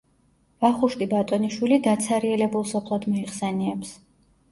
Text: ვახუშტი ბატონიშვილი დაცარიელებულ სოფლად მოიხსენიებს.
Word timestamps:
ვახუშტი 0.63 1.07
ბატონიშვილი 1.11 1.77
დაცარიელებულ 1.87 2.65
სოფლად 2.71 3.05
მოიხსენიებს. 3.11 3.93